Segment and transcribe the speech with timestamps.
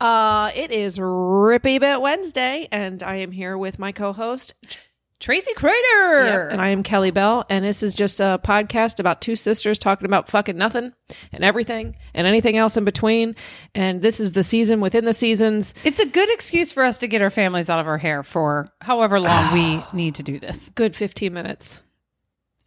[0.00, 4.52] Uh, it is Rippy Bit Wednesday, and I am here with my co-host,
[5.20, 6.48] Tracy Crater.
[6.50, 10.04] and I am Kelly Bell, and this is just a podcast about two sisters talking
[10.04, 10.92] about fucking nothing
[11.32, 13.34] and everything and anything else in between.
[13.74, 15.72] And this is the season within the seasons.
[15.84, 18.68] it's a good excuse for us to get our families out of our hair for
[18.82, 20.70] however long we need to do this.
[20.74, 21.80] Good fifteen minutes.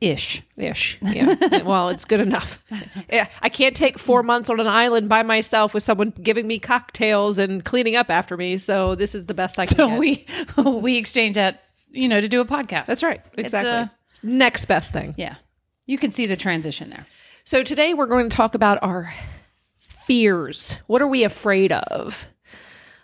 [0.02, 0.42] Ish.
[0.58, 0.98] Ish.
[1.02, 1.64] Yeah.
[1.64, 2.64] well, it's good enough.
[3.12, 3.28] Yeah.
[3.42, 7.40] I can't take four months on an island by myself with someone giving me cocktails
[7.40, 8.58] and cleaning up after me.
[8.60, 10.00] So this is the best I can So get.
[10.00, 10.26] we
[10.64, 12.86] we exchange that, you know, to do a podcast.
[12.86, 13.20] That's right.
[13.34, 13.72] It's, Exactly.
[13.72, 13.88] uh,
[14.22, 15.16] Next best thing.
[15.18, 15.36] yeah.
[15.88, 17.08] You can see the transition there.
[17.46, 19.12] So today we're going to talk about our
[19.80, 20.78] fears.
[20.88, 22.26] What are we afraid of?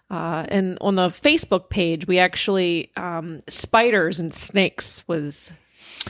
[0.09, 5.51] Uh, and on the Facebook page, we actually um, spiders and snakes was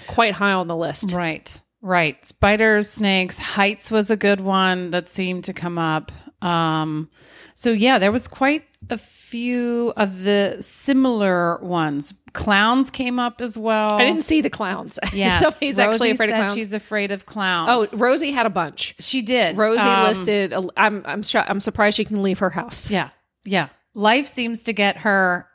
[0.07, 1.13] quite high on the list.
[1.13, 1.61] Right.
[1.81, 2.23] Right.
[2.25, 6.11] Spiders, snakes, heights was a good one that seemed to come up.
[6.41, 7.09] Um,
[7.53, 12.13] so yeah, there was quite a few of the similar ones.
[12.33, 13.93] Clowns came up as well.
[13.93, 14.99] I didn't see the clowns.
[15.13, 15.41] Yes.
[15.41, 16.53] Somebody's actually Rosie afraid of clowns.
[16.53, 17.89] She's afraid of clowns.
[17.93, 18.95] oh, Rosie had a bunch.
[18.99, 19.57] she did.
[19.57, 20.53] Rosie Um, listed.
[20.53, 22.89] a- I'm I'm sure, I'm surprised she can leave her house.
[22.89, 23.09] Yeah.
[23.45, 23.69] Yeah.
[23.93, 25.47] Life seems to get her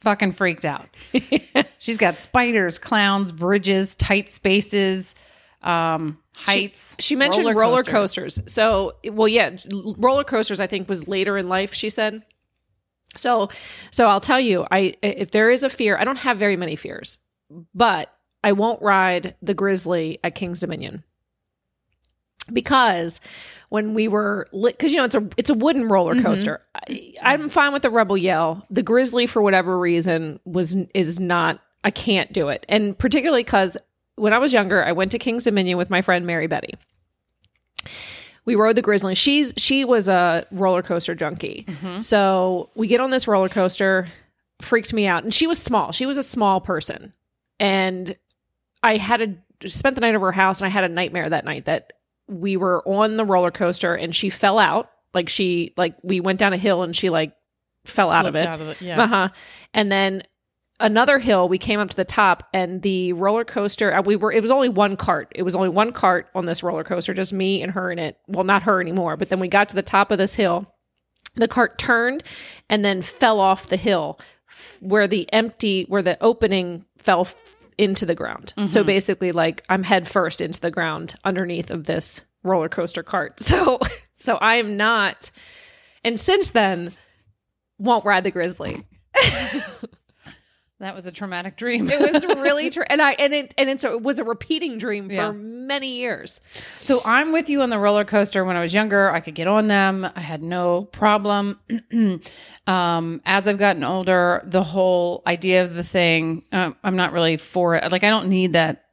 [0.00, 0.88] fucking freaked out.
[1.82, 5.16] She's got spiders, clowns, bridges, tight spaces,
[5.62, 6.94] um, heights.
[7.00, 8.38] She mentioned roller, coasters.
[8.46, 9.56] So, well, yeah,
[9.98, 10.60] roller coasters.
[10.60, 11.74] I think was later in life.
[11.74, 12.22] She said.
[13.16, 13.48] So,
[13.90, 16.76] so I'll tell you, I if there is a fear, I don't have very many
[16.76, 17.18] fears,
[17.74, 21.02] but I won't ride the Grizzly at Kings Dominion
[22.52, 23.20] because
[23.70, 26.60] when we were because you know it's a it's a wooden roller coaster.
[26.74, 28.64] I, I'm fine with the Rebel Yell.
[28.70, 31.60] The Grizzly, for whatever reason, was is not.
[31.84, 33.76] I can't do it, and particularly because
[34.16, 36.74] when I was younger, I went to Kings Dominion with my friend Mary Betty.
[38.44, 39.14] We rode the Grizzly.
[39.14, 41.64] She's she was a roller coaster junkie.
[42.00, 44.08] So we get on this roller coaster,
[44.60, 45.92] freaked me out, and she was small.
[45.92, 47.12] She was a small person,
[47.58, 48.16] and
[48.82, 49.22] I had
[49.62, 51.92] a spent the night over her house, and I had a nightmare that night that
[52.28, 54.90] we were on the roller coaster and she fell out.
[55.14, 57.34] Like she like we went down a hill and she like
[57.84, 58.44] fell out of it.
[58.46, 59.02] out of it, yeah.
[59.02, 59.28] Uh-huh.
[59.74, 60.22] And then
[60.82, 64.32] another hill, we came up to the top and the roller coaster, uh, we were,
[64.32, 65.32] it was only one cart.
[65.34, 68.18] It was only one cart on this roller coaster, just me and her in it.
[68.26, 70.66] Well, not her anymore, but then we got to the top of this hill.
[71.36, 72.22] The cart turned
[72.68, 74.20] and then fell off the hill
[74.80, 77.26] where the empty, where the opening fell
[77.78, 78.52] into the ground.
[78.66, 83.40] So basically, like I'm head first into the ground underneath of this roller coaster cart.
[83.40, 83.80] So,
[84.16, 85.30] so I am not,
[86.04, 86.92] and since then,
[87.78, 88.84] won't ride the Grizzly.
[90.82, 91.88] That was a traumatic dream.
[91.88, 94.78] It was really true, and I and it and it's a, it was a repeating
[94.78, 95.30] dream for Yeah.
[95.30, 96.40] many years.
[96.80, 98.44] So I'm with you on the roller coaster.
[98.44, 100.04] When I was younger, I could get on them.
[100.16, 101.60] I had no problem.
[102.66, 107.36] um, as I've gotten older, the whole idea of the thing, um, I'm not really
[107.36, 107.92] for it.
[107.92, 108.84] Like I don't need that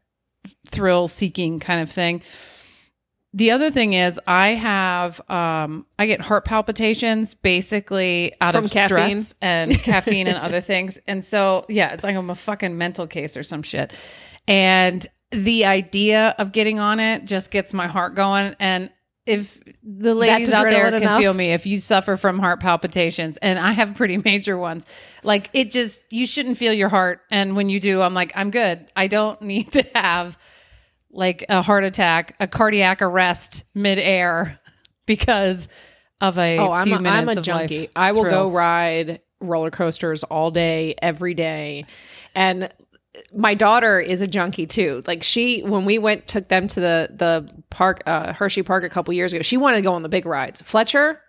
[0.68, 2.22] thrill seeking kind of thing.
[3.34, 8.72] The other thing is I have um I get heart palpitations basically out From of
[8.72, 9.22] caffeine?
[9.22, 10.98] stress and caffeine and other things.
[11.08, 13.94] And so yeah, it's like I'm a fucking mental case or some shit.
[14.48, 18.90] And the idea of getting on it just gets my heart going and
[19.28, 21.20] if the ladies out there can enough?
[21.20, 24.88] feel me if you suffer from heart palpitations and I have pretty major ones
[25.22, 28.50] like it just you shouldn't feel your heart and when you do I'm like I'm
[28.50, 30.36] good I don't need to have
[31.12, 34.60] like a heart attack, a cardiac arrest midair
[35.06, 35.68] because
[36.22, 37.80] of a Oh, I'm a, minutes I'm a of junkie.
[37.82, 38.52] life I will thrills.
[38.52, 41.86] go ride roller coasters all day, every day,
[42.36, 42.72] and
[43.34, 45.02] my daughter is a junkie too.
[45.08, 48.90] Like she, when we went, took them to the the park, uh, Hershey Park a
[48.90, 49.42] couple years ago.
[49.42, 50.62] She wanted to go on the big rides.
[50.62, 51.20] Fletcher,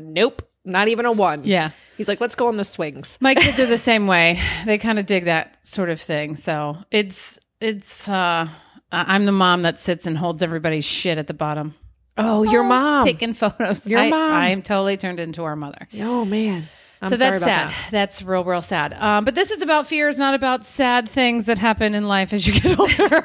[0.00, 1.44] nope, not even a one.
[1.44, 1.70] Yeah.
[1.96, 3.16] he's like, let's go on the swings.
[3.20, 4.40] My kids are the same way.
[4.66, 6.36] They kind of dig that sort of thing.
[6.36, 8.48] So it's it's uh
[8.90, 11.74] I'm the mom that sits and holds everybody's shit at the bottom.
[12.16, 13.04] Oh, your mom.
[13.04, 13.86] taking photos.
[13.86, 14.32] Your I, mom.
[14.32, 15.88] I am totally turned into our mother.
[16.00, 16.64] oh man.
[17.00, 17.68] I'm so that's sad.
[17.68, 17.74] that.
[17.92, 18.92] That's real, real sad.
[18.94, 22.44] Um, but this is about fears, not about sad things that happen in life as
[22.48, 23.24] you get older.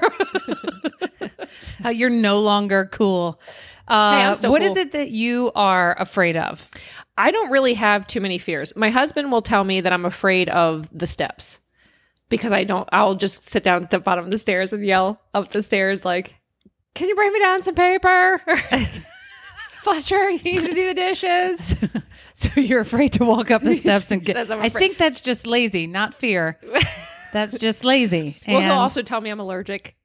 [1.82, 3.42] How you're no longer cool.
[3.88, 4.78] Uh, Hey, what is cool.
[4.84, 6.68] it that you are afraid of?
[7.18, 8.76] I don't really have too many fears.
[8.76, 11.58] My husband will tell me that I'm afraid of the steps
[12.38, 12.90] because I don't.
[12.92, 16.04] I'll just sit down at the bottom of the stairs and yell up the stairs
[16.04, 16.34] like,
[16.96, 18.42] "Can you bring me down some paper?"
[19.84, 21.76] Fletcher, you need to do the dishes.
[22.36, 24.36] So you're afraid to walk up the steps and get.
[24.50, 26.60] I think that's just lazy, not fear.
[27.32, 28.38] That's just lazy.
[28.48, 29.96] well, he'll also tell me I'm allergic.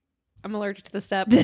[0.44, 1.34] I'm allergic to the steps.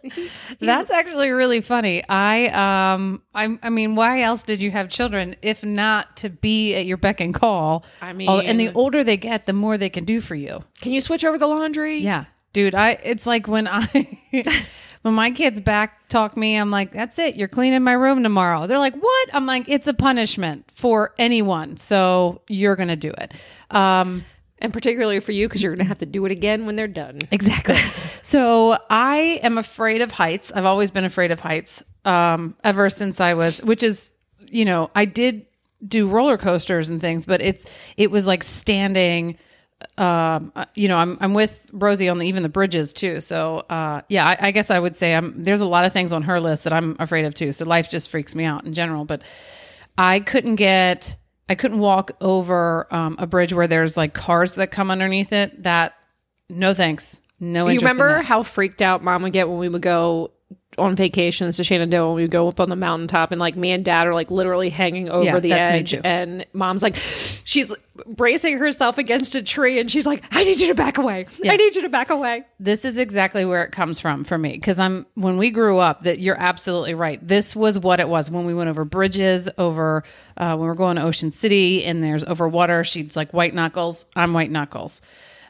[0.60, 2.02] That's actually really funny.
[2.08, 2.46] I
[2.92, 6.86] um I I mean, why else did you have children if not to be at
[6.86, 7.84] your beck and call?
[8.00, 10.64] I Al- and the older they get, the more they can do for you.
[10.80, 11.98] Can you switch over the laundry?
[11.98, 12.74] Yeah, dude.
[12.74, 14.18] I it's like when I
[15.02, 17.36] when my kids back talk me, I'm like, that's it.
[17.36, 18.66] You're cleaning my room tomorrow.
[18.66, 19.28] They're like, what?
[19.32, 23.32] I'm like, it's a punishment for anyone, so you're gonna do it.
[23.70, 24.24] Um,
[24.62, 26.86] And particularly for you, because you're going to have to do it again when they're
[26.86, 27.18] done.
[27.32, 27.76] Exactly.
[28.22, 30.52] so I am afraid of heights.
[30.54, 34.12] I've always been afraid of heights um, ever since I was, which is,
[34.46, 35.46] you know, I did
[35.86, 37.66] do roller coasters and things, but it's
[37.96, 39.36] it was like standing.
[39.98, 43.20] Um, uh, you know, I'm I'm with Rosie on the, even the bridges too.
[43.20, 45.42] So uh, yeah, I, I guess I would say I'm.
[45.42, 47.52] There's a lot of things on her list that I'm afraid of too.
[47.52, 49.04] So life just freaks me out in general.
[49.04, 49.22] But
[49.98, 51.16] I couldn't get.
[51.52, 55.64] I couldn't walk over um, a bridge where there's like cars that come underneath it.
[55.64, 55.92] That
[56.48, 57.20] no thanks.
[57.38, 60.30] No You remember how freaked out mom would get when we would go
[60.78, 63.72] on vacations to Shenandoah and we would go up on the mountaintop and like me
[63.72, 67.72] and dad are like literally hanging over Yeah, the edge and mom's like she's
[68.06, 71.26] bracing herself against a tree and she's like I need you to back away.
[71.44, 72.44] I need you to back away.
[72.58, 76.04] This is exactly where it comes from for me because I'm when we grew up.
[76.04, 77.26] That you're absolutely right.
[77.26, 80.04] This was what it was when we went over bridges, over
[80.36, 82.82] uh, when we're going to Ocean City, and there's over water.
[82.82, 84.06] She's like white knuckles.
[84.16, 85.02] I'm white knuckles.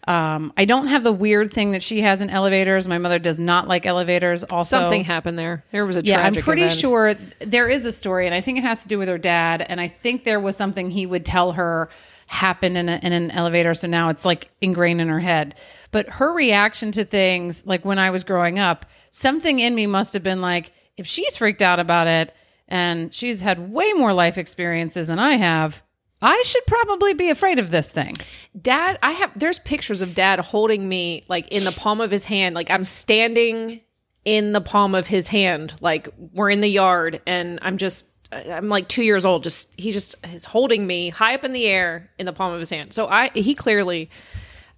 [0.08, 2.88] Um, I don't have the weird thing that she has in elevators.
[2.88, 4.42] My mother does not like elevators.
[4.42, 5.64] Also, Something happened there.
[5.70, 6.80] There was a yeah, I'm pretty event.
[6.80, 9.64] sure there is a story, and I think it has to do with her dad.
[9.68, 11.88] And I think there was something he would tell her
[12.26, 13.74] happened in, a, in an elevator.
[13.74, 15.54] So now it's like ingrained in her head.
[15.90, 20.14] But her reaction to things, like when I was growing up, something in me must
[20.14, 22.34] have been like, if she's freaked out about it
[22.68, 25.82] and she's had way more life experiences than I have,
[26.22, 28.14] I should probably be afraid of this thing.
[28.60, 32.24] Dad, I have there's pictures of dad holding me like in the palm of his
[32.24, 33.80] hand, like I'm standing
[34.24, 38.68] in the palm of his hand, like we're in the yard and I'm just I'm
[38.68, 42.08] like 2 years old, just he just is holding me high up in the air
[42.18, 42.92] in the palm of his hand.
[42.92, 44.08] So I he clearly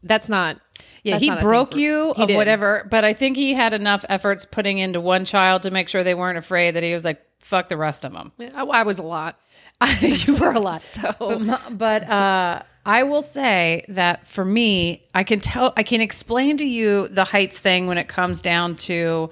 [0.02, 0.60] that's not
[1.02, 2.36] Yeah, that's he not a thing broke you he of did.
[2.36, 6.02] whatever, but I think he had enough efforts putting into one child to make sure
[6.02, 8.32] they weren't afraid that he was like, fuck the rest of them.
[8.40, 9.38] I, I was a lot.
[10.00, 10.82] you were a lot.
[10.94, 15.82] So But, my- but uh, I will say that for me, I can tell, I
[15.82, 19.30] can explain to you the heights thing when it comes down to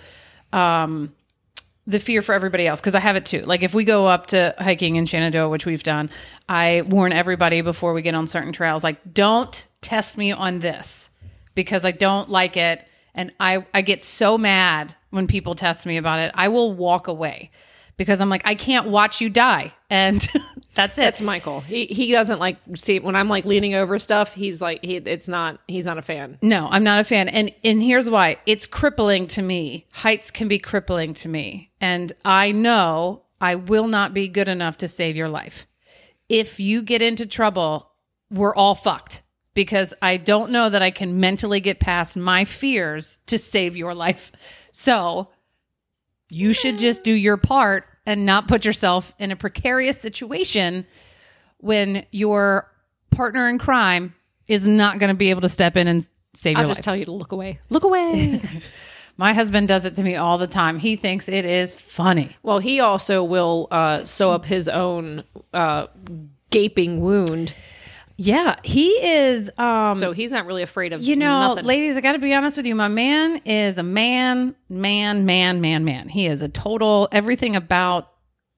[0.52, 1.12] um,
[1.86, 3.40] the fear for everybody else because I have it too.
[3.42, 6.10] Like if we go up to hiking in Shenandoah, which we've done,
[6.48, 11.10] I warn everybody before we get on certain trails, like don't test me on this
[11.54, 15.96] because I don't like it, and I I get so mad when people test me
[15.96, 16.30] about it.
[16.34, 17.50] I will walk away
[17.96, 20.20] because I'm like I can't watch you die, and
[20.74, 21.02] that's it.
[21.02, 21.60] that's Michael.
[21.60, 25.28] He he doesn't like see when I'm like leaning over stuff, he's like he it's
[25.28, 26.38] not he's not a fan.
[26.42, 27.28] No, I'm not a fan.
[27.28, 28.38] And and here's why.
[28.46, 29.86] It's crippling to me.
[29.92, 31.70] Heights can be crippling to me.
[31.80, 35.66] And I know I will not be good enough to save your life.
[36.28, 37.90] If you get into trouble,
[38.30, 39.22] we're all fucked
[39.54, 43.94] because I don't know that I can mentally get past my fears to save your
[43.94, 44.32] life.
[44.70, 45.28] So,
[46.32, 50.86] you should just do your part and not put yourself in a precarious situation
[51.58, 52.72] when your
[53.10, 54.14] partner in crime
[54.48, 56.96] is not going to be able to step in and save I'll your just tell
[56.96, 57.60] you to look away.
[57.68, 58.40] Look away.
[59.18, 60.78] My husband does it to me all the time.
[60.78, 62.36] He thinks it is funny.
[62.42, 65.88] Well, he also will uh, sew up his own uh,
[66.50, 67.52] gaping wound,
[68.24, 69.50] Yeah, he is.
[69.58, 71.64] Um, so he's not really afraid of you know, nothing.
[71.64, 72.74] ladies, I got to be honest with you.
[72.76, 76.08] My man is a man, man, man, man, man.
[76.08, 78.10] He is a total everything about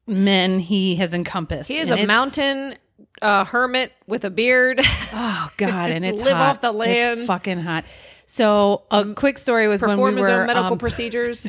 [0.07, 1.71] men he has encompassed.
[1.71, 2.77] he is And a mountain
[3.23, 4.81] uh, hermit with a beard.
[5.13, 6.51] Oh God, and it's Live hot.
[6.51, 7.21] off the land.
[7.21, 7.85] It's fucking hot.
[8.27, 11.49] So a quick story was when we his were own medical um, procedures.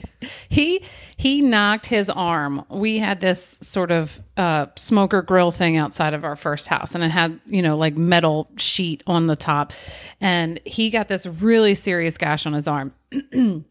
[0.49, 0.83] he
[1.17, 2.65] he knocked his arm.
[2.69, 7.03] We had this sort of uh, smoker grill thing outside of our first house, and
[7.03, 9.73] it had you know like metal sheet on the top,
[10.19, 12.93] and he got this really serious gash on his arm.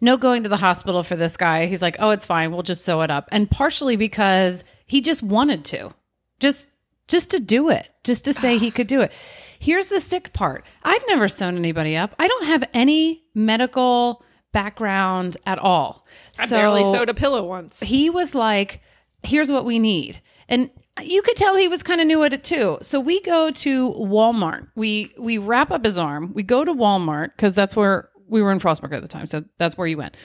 [0.00, 1.66] no going to the hospital for this guy.
[1.66, 2.52] He's like, oh, it's fine.
[2.52, 5.94] We'll just sew it up, and partially because he just wanted to,
[6.40, 6.66] just
[7.08, 9.12] just to do it, just to say he could do it.
[9.58, 10.64] Here's the sick part.
[10.82, 12.14] I've never sewn anybody up.
[12.18, 14.22] I don't have any medical
[14.52, 16.06] background at all.
[16.38, 17.80] I barely sewed a pillow once.
[17.80, 18.80] he was like,
[19.22, 20.20] here's what we need.
[20.48, 20.70] And
[21.02, 22.78] you could tell he was kind of new at it too.
[22.80, 24.68] So we go to Walmart.
[24.74, 26.32] We we wrap up his arm.
[26.34, 29.26] We go to Walmart because that's where we were in Frostburg at the time.
[29.26, 30.16] So that's where you went.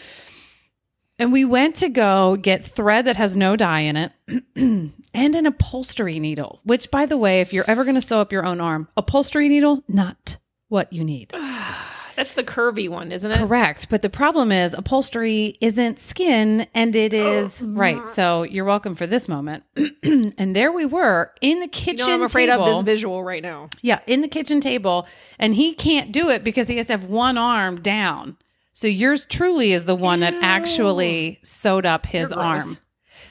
[1.22, 4.12] And we went to go get thread that has no dye in it
[4.56, 8.32] and an upholstery needle, which, by the way, if you're ever going to sew up
[8.32, 10.38] your own arm, upholstery needle, not
[10.70, 11.32] what you need.
[12.16, 13.38] That's the curvy one, isn't it?
[13.38, 13.88] Correct.
[13.88, 18.10] But the problem is upholstery isn't skin and it oh, is right.
[18.10, 19.64] So you're welcome for this moment.
[20.04, 22.08] and there we were in the You kitchen.
[22.08, 22.64] know, I'm afraid table.
[22.64, 23.70] of this visual right now.
[23.84, 25.06] Yeah, in the kitchen table.
[25.38, 28.38] And he can't do it because he has to have one arm down.
[28.74, 32.78] So yours truly is the one that actually sewed up his arm.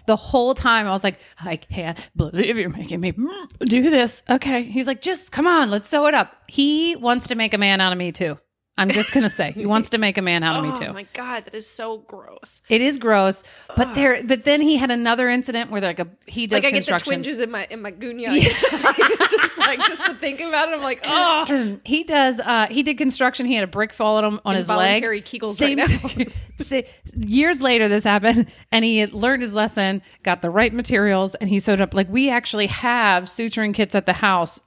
[0.06, 3.12] The whole time I was like, I can't believe you're making me
[3.61, 4.23] do this.
[4.28, 4.62] Okay.
[4.62, 6.35] He's like, just come on, let's sew it up.
[6.49, 8.38] He wants to make a man out of me too.
[8.80, 10.90] I'm just gonna say he wants to make a man out of me too.
[10.90, 12.62] Oh my god, that is so gross.
[12.70, 13.42] It is gross,
[13.76, 14.22] but there.
[14.22, 16.72] But then he had another incident where like a he does construction.
[16.72, 18.30] Like I get the twinges in my in my gunya.
[19.30, 22.40] just like just to think about it, I'm like, oh, he does.
[22.40, 23.44] Uh, he did construction.
[23.44, 25.02] He had a brick fall on him on his leg.
[25.02, 26.82] Kegels right now.
[27.14, 31.50] Years later, this happened, and he had learned his lesson, got the right materials, and
[31.50, 31.92] he sewed up.
[31.92, 34.58] Like we actually have suturing kits at the house,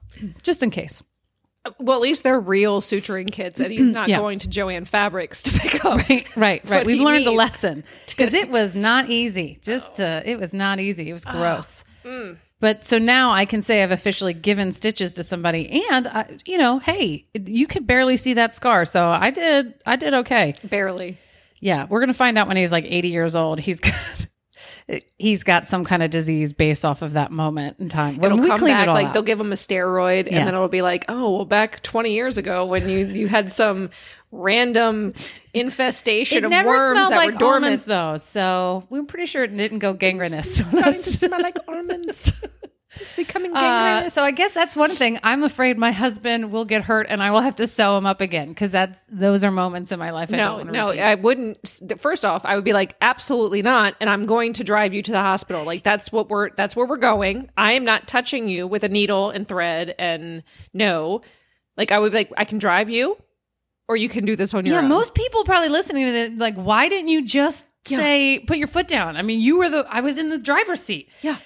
[0.43, 1.01] just in case.
[1.79, 4.17] Well, at least they're real suturing kits, and he's not Yeah.
[4.17, 5.97] going to Jo-Ann Fabrics to pick up.
[6.09, 6.85] Right, right, right.
[6.85, 7.37] We've learned the needs.
[7.37, 9.59] lesson because it was not easy.
[9.61, 11.09] Just uh, it was not easy.
[11.09, 11.85] It was gross.
[12.59, 16.57] But so now I can say I've officially given stitches to somebody, and I, you
[16.57, 19.73] know, hey, you could barely see that scar, so I did.
[19.85, 20.55] I did okay.
[20.63, 21.17] Barely.
[21.59, 23.59] Yeah, we're gonna find out when he's like 80 years old.
[23.59, 24.27] He's got
[25.17, 28.17] he's got some kind of disease based off of that moment in time.
[28.17, 29.13] When It'll we come cleaned back it all like out.
[29.13, 30.39] they'll give him a steroid, Yeah.
[30.39, 33.51] and then it'll be like, oh, well, back 20 years ago when you you had
[33.51, 33.89] some
[34.31, 35.13] random
[35.53, 37.63] infestation it of never worms smelled that like were dormant.
[37.65, 40.59] almonds though, so we're pretty sure it didn't go gangrenous.
[40.59, 42.33] It's starting to smell like almonds.
[42.99, 45.19] It's becoming Uh, so I guess that's one thing.
[45.23, 48.21] I'm afraid my husband will get hurt and I will have to sew him up
[48.21, 50.31] again because that those are moments in my life.
[50.33, 51.01] I no, no, repeat.
[51.01, 51.81] I wouldn't.
[51.97, 55.11] First off, I would be like, absolutely not, and I'm going to drive you to
[55.11, 55.63] the hospital.
[55.63, 57.49] Like that's what we're that's where we're going.
[57.57, 61.21] I am not touching you with a needle and thread, and no,
[61.77, 63.17] like I would be like, I can drive you,
[63.87, 64.85] or you can do this on your yeah, own.
[64.85, 68.67] Yeah, most people probably listening to this, like, why didn't you just say put your
[68.67, 69.17] foot down?
[69.17, 71.09] I mean, you were the I was in the driver's seat.
[71.21, 71.37] yeah.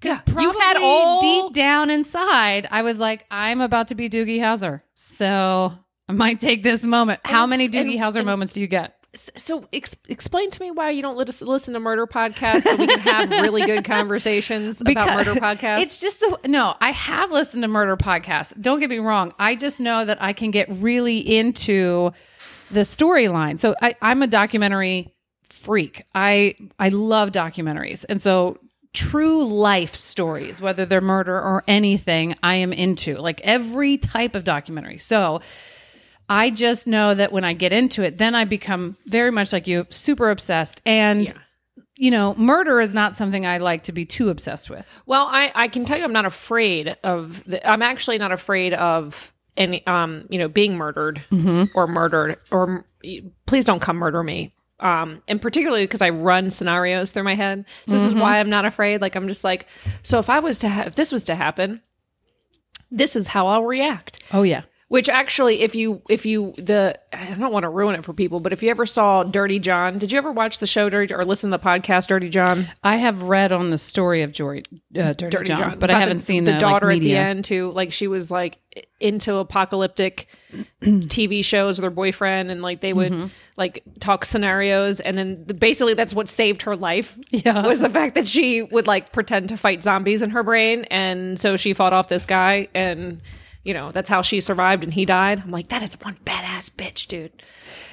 [0.00, 0.40] Because Yeah.
[0.40, 4.80] You had all- deep down inside, I was like, I'm about to be Doogie Howser.
[4.94, 5.72] So
[6.08, 7.20] I might take this moment.
[7.24, 8.94] How many Doogie and- Howser and- moments do you get?
[9.36, 12.86] So ex- explain to me why you don't lis- listen to murder podcasts so we
[12.86, 13.84] can have really good
[14.20, 15.82] conversations about murder podcasts.
[15.82, 16.76] It's just the no.
[16.80, 18.52] I have listened to murder podcasts.
[18.60, 19.34] Don't get me wrong.
[19.36, 22.12] I just know that I can get really into
[22.70, 23.58] the storyline.
[23.58, 25.12] So I, I'm a documentary
[25.48, 26.04] freak.
[26.14, 28.58] I I love documentaries, and so
[28.92, 34.44] true life stories, whether they're murder or anything, I am into like every type of
[34.44, 34.98] documentary.
[34.98, 35.40] So.
[36.32, 39.66] I just know that when I get into it, then I become very much like
[39.66, 40.80] you, super obsessed.
[40.86, 41.32] And, Yeah.
[41.96, 44.86] you know, murder is not something I like to be too obsessed with.
[45.06, 48.74] Well, I, I can tell you I'm not afraid of the, I'm actually not afraid
[48.74, 51.20] of any um you know being murdered
[51.74, 52.86] or murdered or
[53.46, 54.54] please don't come murder me.
[54.80, 57.64] Um and particularly because I run scenarios through my head.
[57.86, 59.00] So this is why I'm not afraid.
[59.00, 59.66] Like I'm just like
[60.02, 61.82] so if I was to have if this was to happen,
[62.90, 64.22] this is how I'll react.
[64.32, 64.62] Oh, yeah.
[64.88, 68.40] Which actually, if you if you the I don't want to ruin it for people,
[68.40, 71.24] but if you ever saw Dirty John, did you ever watch the show Dirty or
[71.24, 72.68] listen to the podcast Dirty John?
[72.82, 74.64] I have read on the story of Jory,
[74.98, 77.00] uh, Dirty, Dirty John, John, but I haven't the, seen the, the, daughter like, at
[77.02, 78.58] the end who like she was like
[79.00, 80.26] into apocalyptic
[80.82, 83.26] TV shows with her boyfriend, and like they would Mm-hmm.
[83.56, 87.18] like talk scenarios, and then the, basically that's what saved her life.
[87.30, 87.66] Yeah.
[87.66, 91.38] was the fact that she would like pretend to fight zombies in her brain, and
[91.40, 93.20] so she fought off this guy, and
[93.64, 95.40] you know that's how she survived, and he died.
[95.42, 97.42] I'm like, that is one badass bitch, dude.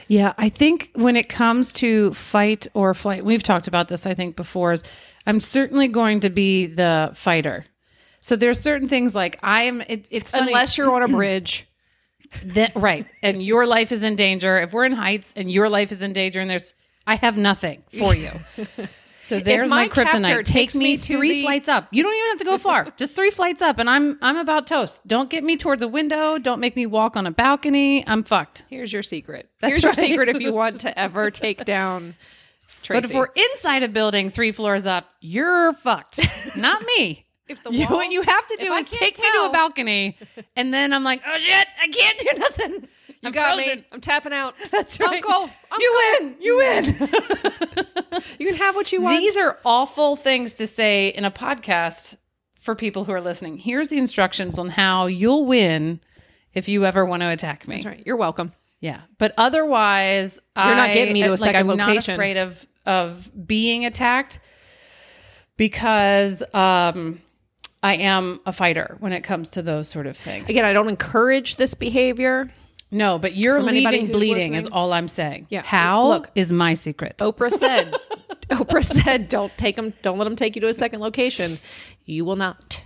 [0.07, 4.13] Yeah, I think when it comes to fight or flight, we've talked about this, I
[4.13, 4.83] think, before, is
[5.25, 7.65] I'm certainly going to be the fighter.
[8.27, 10.47] So there's certain things like I'm, it, it's funny.
[10.47, 11.65] Unless you're on a bridge.
[12.43, 13.07] that, right.
[13.23, 14.59] And your life is in danger.
[14.59, 16.73] If we're in heights and your life is in danger and there's,
[17.07, 18.31] I have nothing for you.
[19.23, 20.27] So there's my my, kryptonite.
[20.27, 21.87] Take takes me, me three the- flights up.
[21.91, 22.93] You don't even have to go far.
[22.97, 25.07] Just three flights up, and I'm I'm about toast.
[25.07, 26.37] Don't get me towards a window.
[26.37, 28.05] Don't make me walk on a balcony.
[28.07, 28.65] I'm fucked.
[28.69, 29.49] Here's your secret.
[29.61, 32.15] That's Here's your secret if you want to ever take down
[32.83, 33.01] Tracy.
[33.01, 36.19] But if we're inside a building, three floors up, you're fucked.
[36.55, 37.25] Not me.
[37.49, 40.17] If the You, wall- what you have to do is take me to a balcony,
[40.55, 42.71] and then I'm like, oh shit, I can't do nothing.
[43.21, 43.77] You I'm got frozen.
[43.79, 43.85] me.
[43.91, 44.53] I'm tapping out.
[44.71, 45.23] That's right.
[45.25, 45.49] Uncle,
[45.79, 46.35] You win.
[46.39, 47.09] You win.
[48.39, 49.19] You can have what you want.
[49.19, 52.17] These are awful things to say in a podcast
[52.59, 53.57] for people who are listening.
[53.57, 55.99] Here's the instructions on how you'll win
[56.53, 57.75] if you ever want to attack me.
[57.77, 58.03] That's right.
[58.05, 58.53] You're welcome.
[58.79, 62.37] Yeah, but otherwise, You're not I- getting me to a like, second I'm not afraid
[62.37, 64.39] of of being attacked
[65.57, 67.21] because um,
[67.83, 70.49] I am a fighter when it comes to those sort of things.
[70.49, 72.51] Again, I don't encourage this behavior.
[72.89, 75.47] No, but you're leaving bleeding is all I'm saying.
[75.49, 75.61] Yeah.
[75.61, 76.31] How Look.
[76.35, 77.17] is my secret.
[77.17, 77.93] Oprah said,
[78.49, 81.59] Oprah said, don't take them, don't let them take you to a second location.
[82.05, 82.81] You will not.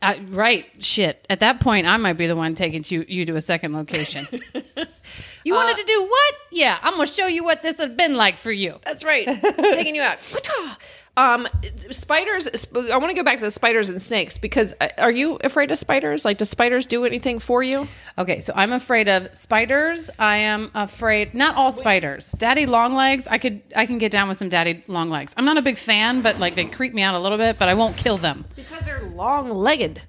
[0.00, 0.66] I, right.
[0.78, 1.26] Shit.
[1.28, 4.26] At that point, I might be the one taking you, you to a second location.
[5.44, 6.34] you wanted uh, to do what?
[6.50, 8.78] Yeah, I'm going to show you what this has been like for you.
[8.82, 9.26] That's right.
[9.72, 10.18] Taking you out.
[11.16, 11.46] Um,
[11.90, 12.48] spiders.
[12.74, 15.70] I want to go back to the spiders and snakes because uh, are you afraid
[15.70, 16.24] of spiders?
[16.24, 17.86] Like, do spiders do anything for you?
[18.18, 20.10] Okay, so I'm afraid of spiders.
[20.18, 22.32] I am afraid not all spiders.
[22.36, 25.32] Daddy long legs, I could I can get down with some daddy long legs.
[25.36, 27.68] I'm not a big fan, but like they creep me out a little bit, but
[27.68, 28.44] I won't kill them.
[28.56, 30.02] Because they're long-legged.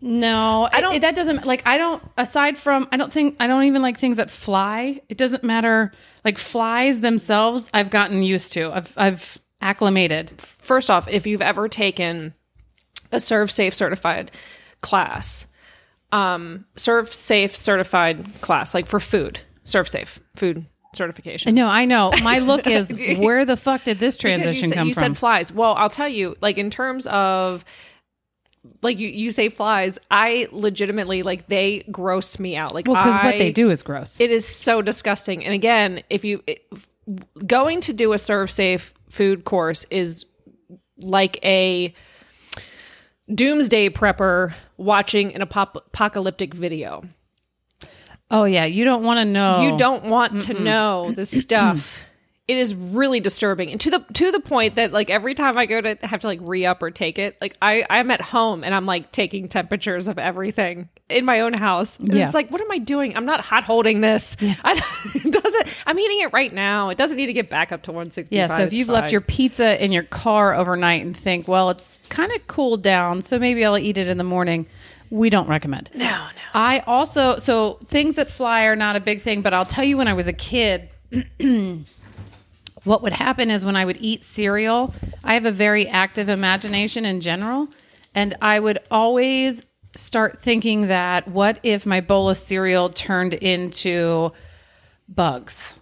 [0.00, 1.00] No, I don't- don't.
[1.00, 1.62] that doesn't like.
[1.66, 2.02] I don't.
[2.18, 5.00] Aside from, I don't think I don't even like things that fly.
[5.08, 5.92] It doesn't matter.
[6.24, 8.70] Like flies themselves, I've gotten used to.
[8.70, 10.40] I've I've acclimated.
[10.40, 12.34] First off, if you've ever taken
[13.10, 14.30] a ServSafe certified
[14.82, 15.46] class,
[16.12, 21.54] um, ServSafe certified class, like for food, ServSafe food certification.
[21.54, 22.12] No, I know.
[22.22, 25.02] My look is where the fuck did this transition said, come you from?
[25.02, 25.52] You said flies.
[25.52, 27.64] Well, I'll tell you, like in terms of
[28.82, 32.74] like you, you say flies, I legitimately like they gross me out.
[32.74, 34.20] Like well, because what they do is gross.
[34.20, 35.44] it is so disgusting.
[35.44, 36.88] And again, if you if,
[37.46, 40.24] going to do a ServSafe food course is
[40.98, 41.94] like a
[43.32, 47.02] doomsday prepper watching an apop- apocalyptic video.
[48.30, 49.62] oh yeah, you don't want to know.
[49.62, 52.00] You don't want to know the stuff.
[52.46, 55.64] it is really disturbing, and to the to the point that like every time I
[55.64, 58.62] go to have to like re up or take it, like I I'm at home
[58.64, 61.98] and I'm like taking temperatures of everything in my own house.
[61.98, 62.26] And Yeah.
[62.26, 63.16] It's like, what am I doing?
[63.16, 64.36] I'm not hot holding this.
[64.40, 64.82] I,
[65.14, 65.68] it doesn't.
[65.86, 66.90] I'm eating it right now.
[66.90, 68.28] It doesn't need to get back up to 165.
[68.30, 71.98] Yeah, so if you've left your pizza in your car overnight and think, well, it's
[72.10, 74.66] kind of cooled down, so maybe I'll eat it in the morning,
[75.10, 75.90] we don't recommend.
[75.94, 79.66] no no I also, so things that fly are not a big thing, but I'll
[79.66, 80.88] tell you when I was a kid,
[82.84, 87.04] what would happen is when I would eat cereal, I have a very active imagination
[87.04, 87.68] in general,
[88.14, 89.64] and I would always
[89.96, 94.32] start thinking that what if my bowl of cereal turned into
[95.08, 95.76] bugs?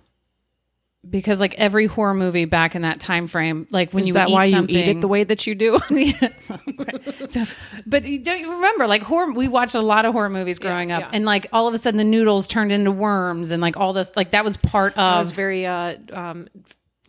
[1.09, 4.29] Because like every horror movie back in that time frame, like when is you that
[4.29, 5.81] eat why something, you eat it the way that you do?
[5.91, 6.29] yeah.
[6.79, 7.31] Right.
[7.31, 7.45] So,
[7.87, 9.33] but you don't you remember like horror?
[9.33, 11.11] We watched a lot of horror movies growing up, yeah.
[11.13, 14.13] and like all of a sudden the noodles turned into worms, and like all this,
[14.15, 16.47] like that was part of I of was very uh um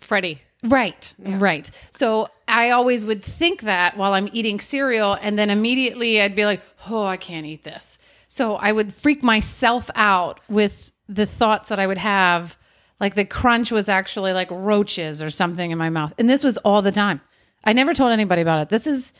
[0.04, 0.42] Freddy.
[0.64, 1.70] right, right.
[1.92, 6.46] So I always would think that while I'm eating cereal, and then immediately I'd be
[6.46, 7.98] like, oh, I can't eat this.
[8.28, 12.58] So I would freak myself out with the thoughts that I would have.
[13.00, 16.14] Like the crunch was actually like roaches or something in my mouth.
[16.18, 17.22] And this was all the time.
[17.64, 18.70] I never told anybody about it.
[18.70, 19.14] This is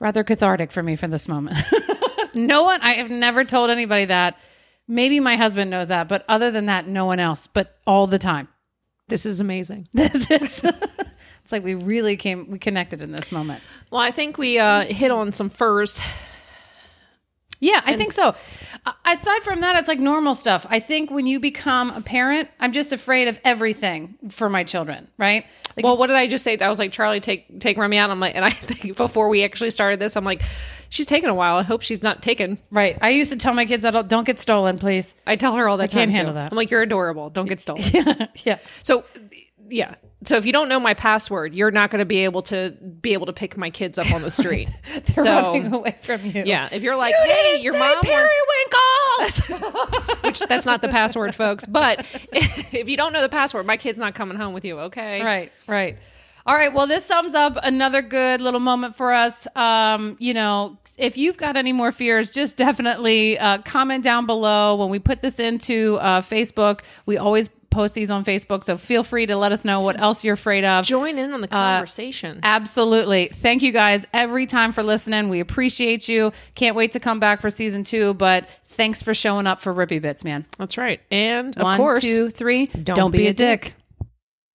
[0.00, 1.56] rather cathartic for me for this moment.
[2.34, 4.38] no one, I have never told anybody that.
[4.86, 8.18] Maybe my husband knows that, but other than that, no one else, but all the
[8.18, 8.48] time.
[9.08, 9.86] This is amazing.
[9.92, 10.64] This is,
[11.44, 13.62] it's like we really came, we connected in this moment.
[13.90, 16.00] Well, I think we uh hit on some furs.
[17.64, 18.34] Yeah, I think so.
[19.06, 20.66] Aside from that, it's like normal stuff.
[20.68, 25.08] I think when you become a parent, I'm just afraid of everything for my children,
[25.16, 25.46] right?
[25.74, 26.58] Like, Well, what did I just say?
[26.58, 28.10] I was like, Charlie, take take Remy out.
[28.10, 30.42] I'm like, and I think before we actually started this, I'm like,
[30.90, 31.56] she's taking a while.
[31.56, 32.58] I hope she's not taken.
[32.70, 32.98] right.
[33.00, 35.14] I used to tell my kids that don't, don't get stolen, please.
[35.26, 36.08] I tell her all the time.
[36.08, 36.16] can't too.
[36.16, 36.52] handle that.
[36.52, 37.30] I'm like, you're adorable.
[37.30, 37.82] Don't get stolen.
[37.92, 38.26] yeah.
[38.44, 38.58] yeah.
[38.82, 39.04] So,
[39.70, 39.94] yeah.
[40.24, 43.12] So if you don't know my password, you're not going to be able to be
[43.12, 44.68] able to pick my kids up on the street.
[45.14, 46.44] They're so running away from you.
[46.44, 50.14] yeah, if you're like, hey, your mom wants, periwinkle.
[50.22, 51.66] which that's not the password, folks.
[51.66, 54.78] But if you don't know the password, my kid's not coming home with you.
[54.80, 55.22] Okay.
[55.22, 55.98] Right, right.
[56.46, 56.72] All right.
[56.72, 59.46] Well, this sums up another good little moment for us.
[59.56, 64.76] Um, you know, if you've got any more fears, just definitely uh, comment down below.
[64.76, 68.64] When we put this into uh, Facebook, we always post these on Facebook.
[68.64, 70.84] So feel free to let us know what else you're afraid of.
[70.84, 72.40] Join in on the uh, conversation.
[72.42, 73.28] Absolutely.
[73.32, 75.28] Thank you guys every time for listening.
[75.28, 76.32] We appreciate you.
[76.54, 80.00] Can't wait to come back for season two, but thanks for showing up for Rippy
[80.00, 80.46] Bits, man.
[80.58, 81.00] that's right.
[81.10, 82.66] And of One, course, two, three.
[82.66, 83.74] Don't, be, a dick.